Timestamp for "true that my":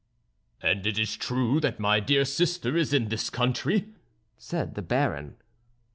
1.15-1.99